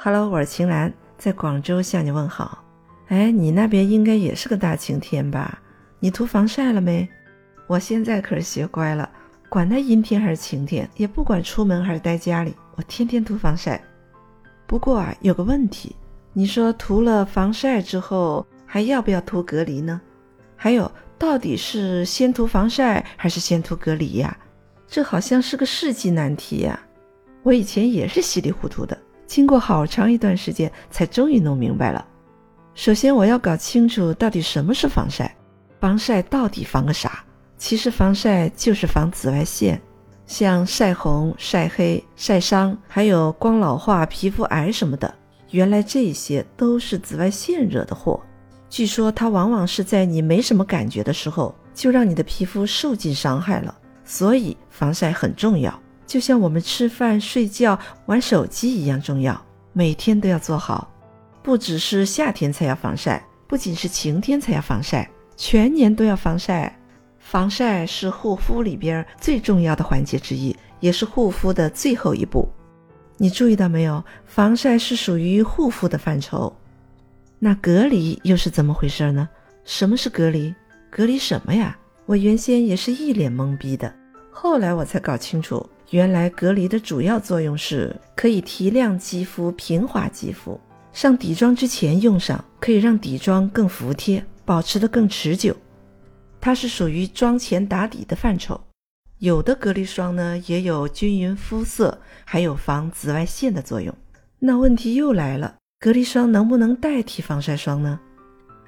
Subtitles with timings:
[0.00, 2.62] Hello，我是晴岚，在广州向你问好。
[3.08, 5.60] 哎，你那边应该也是个大晴天吧？
[5.98, 7.08] 你涂防晒了没？
[7.66, 9.10] 我现在可是学乖了，
[9.48, 13.82] 管它阴天还是晴天，也不管出门还是待家里，我天天涂防晒。
[14.68, 15.96] 不过啊，有个问题，
[16.32, 20.00] 你说涂了防晒之后还要不要涂隔离呢？
[20.54, 20.88] 还有，
[21.18, 24.38] 到底是先涂防晒还是先涂隔离呀？
[24.86, 26.78] 这好像是个世纪难题呀！
[27.42, 28.96] 我以前也是稀里糊涂的。
[29.28, 32.04] 经过好长一段时间，才终于弄明白了。
[32.74, 35.36] 首先，我要搞清楚到底什么是防晒，
[35.78, 37.22] 防晒到底防个啥？
[37.58, 39.78] 其实，防晒就是防紫外线，
[40.26, 45.14] 像晒红、晒黑、晒伤，还有光老化、皮肤癌什么的。
[45.50, 48.18] 原来这些都是紫外线惹的祸。
[48.70, 53.76] 据说它往往是在你没什么感觉的时候，就让你的皮肤受尽伤害了。
[54.04, 55.78] 所以，防晒很重要。
[56.08, 59.40] 就像我们吃饭、睡觉、玩手机一样重要，
[59.74, 60.90] 每天都要做好。
[61.42, 66.74] 不只是夏天才要防晒，不仅是晴天才要防晒，全年都要防晒。
[67.18, 72.48] 防晒是护肤里边最重要的环节之一，也是护肤的最后一步。
[73.18, 74.02] 你注意到没有？
[74.24, 76.50] 防晒是属于护肤的范畴。
[77.38, 79.28] 那隔离又是怎么回事呢？
[79.64, 80.54] 什么是隔离？
[80.90, 81.76] 隔离什么呀？
[82.06, 83.94] 我原先也是一脸懵逼的，
[84.30, 85.68] 后来我才搞清楚。
[85.90, 90.60] 原来隔离的主要作用是可以提亮肌肤、平滑肌肤。
[90.92, 95.56] 上底妆之前用上，可以让底妆更服帖，保持的更持久。
[96.40, 98.60] 它是属于妆前打底的范畴。
[99.18, 103.94] 有的隔离霜呢，也有均匀肤色，还有防紫外线的作用。
[104.38, 107.98] 那问题又来了，隔离霜能不能代替防晒霜呢？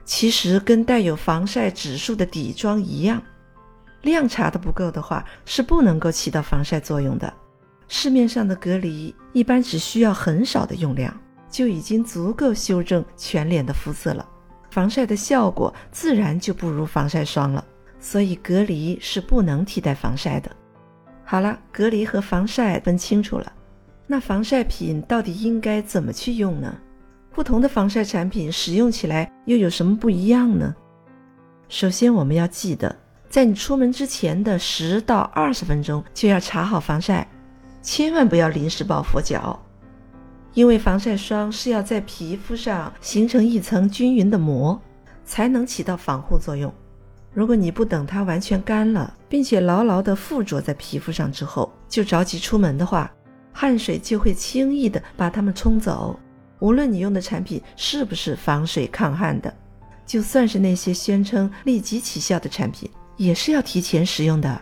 [0.05, 3.23] 其实跟带有防晒指数的底妆一样。
[4.03, 7.33] 量查的不够的话，是不能够起到防晒作用的。
[7.89, 11.15] 市面上的隔离一般只需要很少的用量，
[11.51, 14.27] 就已经足够修正全脸的肤色了，
[14.71, 17.65] 防晒的效果自然就不如防晒霜了。
[17.99, 20.51] 所以隔离是不能替代防晒的。
[21.25, 23.53] 好了，隔离和防晒分清楚了，
[24.07, 26.75] 那防晒品到底应该怎么去用呢？
[27.33, 30.75] 不同的防晒产品使用起来又有什么不一样呢？
[31.69, 32.97] 首先我们要记得。
[33.31, 37.25] 在你出门之前的十到二十分钟就要擦好防晒，
[37.81, 39.57] 千万不要临时抱佛脚，
[40.53, 44.79] 因为防晒霜是要在皮肤上形成一层均匀的膜，
[45.25, 46.75] 才能起到防护作用。
[47.33, 53.09] 如果你不等它完全干了，并且牢牢地附着在皮肤上之后就着急出门的话，
[53.53, 56.19] 汗水就会轻易地把它们冲走。
[56.59, 59.55] 无论你用的产品是不是防水抗汗的，
[60.05, 62.91] 就算是那些宣称立即起效的产品。
[63.21, 64.59] 也是要提前使用的，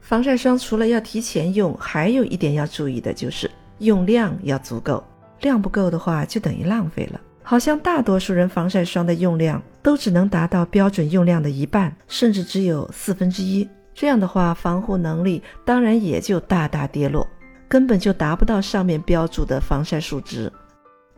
[0.00, 5.02] 防晒霜除了要提前用，还有一点要注意的就是用量要足够，
[5.40, 7.20] 量不够的话就等于浪费了。
[7.42, 13.68] 好像大多数人防晒霜的用量都只能达到标准用量的一半，甚至只有四分之一。
[13.92, 17.26] 这样的话，防护能力当然也就大大跌落，
[17.66, 20.52] 根本就达不到上面标注的防晒数值。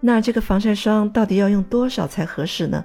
[0.00, 2.82] 那这个防晒霜到底要用多少才合适呢？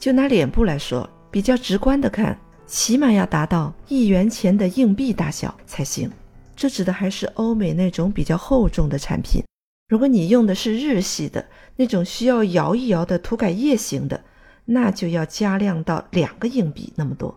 [0.00, 2.36] 就拿脸部来说，比较直观的看。
[2.66, 6.10] 起码要达到一元钱的硬币大小才行，
[6.56, 9.42] 这指的还是欧美那种比较厚重的产品。
[9.88, 11.44] 如果你用的是日系的
[11.76, 14.20] 那种需要摇一摇的涂改液型的，
[14.64, 17.32] 那就要加量到两个硬币那么多。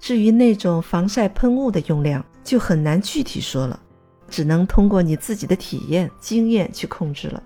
[0.00, 3.80] 至于那种防晒喷雾的用量，就很难具体说了，
[4.28, 7.40] 只能通过你自己的体验经验去控制了。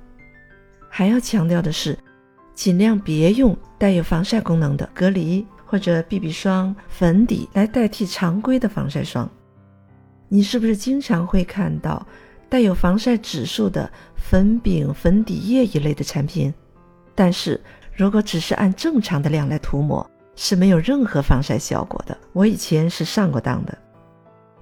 [0.89, 1.99] 还要强调的是，
[2.55, 5.47] 尽量别用带有防晒功能的隔离。
[5.67, 9.29] 或者 BB 霜、粉底来代替常规的防晒霜，
[10.29, 12.07] 你是不是经常会看到
[12.49, 16.55] 带有防晒指数的粉饼、粉底液一类的产品？
[17.15, 17.61] 但是
[17.95, 22.17] 如果只是按正常的量来涂抹，是没有任何防晒效果的。
[22.33, 23.77] 我以前是上过当的。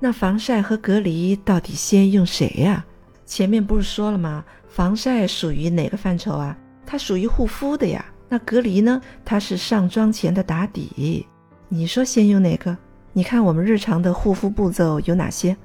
[0.01, 2.85] 那防晒和隔离到底先用谁呀？
[3.27, 4.45] 前面不是说了吗？
[4.69, 6.57] 防晒属于哪个范畴啊？
[6.87, 8.05] 它属于护肤的呀。
[8.35, 9.01] 那隔离呢？
[9.25, 11.25] 它是上妆前的打底。
[11.69, 12.77] 你说先用哪个？
[13.13, 15.57] 你看我们日常的护肤步骤有哪些？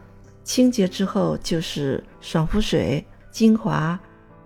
[0.43, 3.99] 清洁之后就是爽肤水、精华、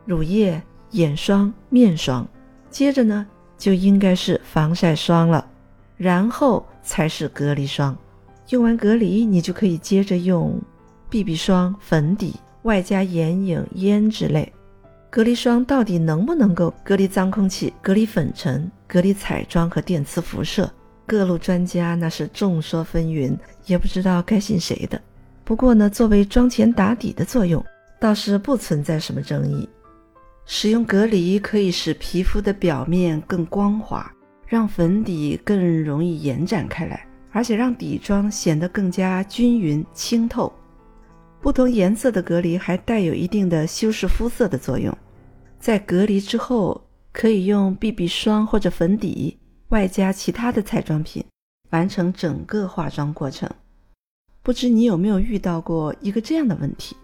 [0.05, 0.61] 乳液、
[0.91, 2.25] 眼霜、面霜，
[2.69, 3.27] 接着呢
[3.57, 5.45] 就应该是防晒霜了，
[5.97, 7.93] 然后才是隔离霜。
[8.51, 10.57] 用完隔离，你就可以接着用
[11.09, 14.49] BB 霜、粉底，外加眼影、胭脂类。
[15.13, 20.67] 隔离霜到底能不能够隔离脏空气、隔离粉尘、隔离彩妆和电磁辐射？
[21.05, 23.37] 各路专家那是众说纷纭，
[23.67, 24.99] 也不知道该信谁的。
[25.43, 27.63] 不过呢，作为妆前打底的作用，
[27.99, 29.69] 倒是不存在什么争议。
[30.47, 34.11] 使用隔离可以使皮肤的表面更光滑，
[34.47, 40.51] 让粉底更容易延展开来，而且让底妆显得更加均匀清透。
[41.39, 44.91] 不同颜色的隔离还带有一定的修饰肤色的作用。
[45.63, 49.39] 在隔离之后，可以用 BB 霜或者粉底，
[49.69, 51.23] 外加其他的彩妆品，
[51.69, 53.49] 完成整个化妆过程。
[54.41, 56.97] 不知你有没有遇到过一个这样的问题，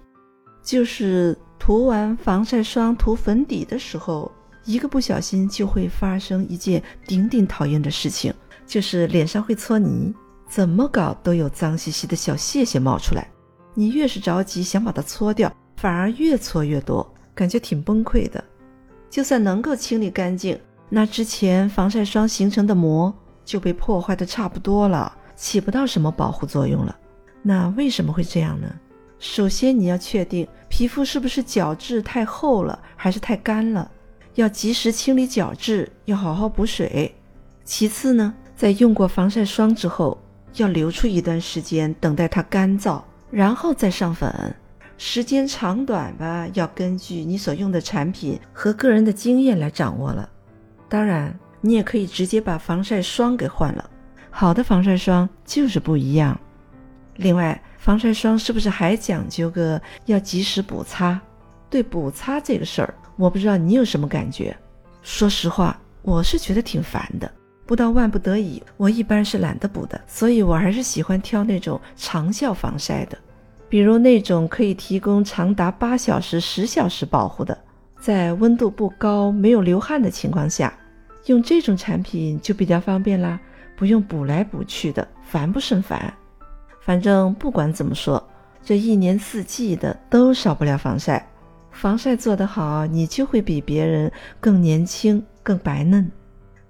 [0.62, 4.30] 就是涂完防晒霜、涂粉底的时候，
[4.66, 8.34] 一个不小心就会发生一件顶顶讨厌的事情，
[8.68, 10.14] 就是脸上会搓泥，
[10.50, 13.26] 怎么搞都有脏兮兮的小屑屑冒出来。
[13.74, 18.44] 你越是着急想把它搓掉，反而越搓越多，感觉挺崩溃的。
[19.10, 23.14] 就算能够清理干净，那之前防晒霜形成的膜
[23.44, 26.96] 就被破坏的差不多了，起不到什么保护作用了。
[27.42, 28.68] 那为什么会这样呢？
[29.18, 33.90] 首先，你要确定皮肤是不是角质太厚了，还是太干了，
[34.36, 37.14] 要及时清理角质，要好好补水。
[37.64, 40.18] 其次呢，在用过防晒霜之后，
[40.56, 44.56] 要留出一段时间，等待它干燥，然后再上粉。
[45.02, 50.30] 时间长短吧，要根据你所用的产品和个人的经验来掌握了。
[50.90, 53.90] 当然，你也可以直接把防晒霜给换了，
[54.30, 56.38] 好的防晒霜就是不一样。
[57.16, 61.18] 另外，防晒霜是不是还讲究个要及时补擦？
[61.70, 64.54] 对补擦这个事儿，我不知道你有什么感觉。
[65.02, 67.32] 说实话，我是觉得挺烦的。
[67.66, 73.18] 不到万不得已，我一般是懒得补的，所以我还是喜欢挑那种长效防晒的，
[73.70, 77.58] 比如那种可以提供长达八小时、十小时保护的，
[78.02, 80.74] 在温度不高、没有流汗的情况下，
[81.26, 83.40] 用这种产品就比较方便啦，
[83.78, 86.12] 不用补来补去的，烦不胜烦。
[86.82, 88.28] 反正不管怎么说，
[88.64, 91.26] 这一年四季的都少不了防晒。
[91.72, 96.12] 防晒做得好，你就会比别人更年轻、更白嫩。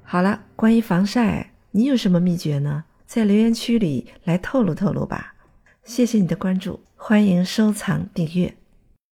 [0.04, 2.84] 好了，关于防晒，你有什么秘诀呢？
[3.06, 5.34] 在留言区里来透露透露吧。
[5.84, 8.54] 谢谢你的关注，欢迎收藏订阅。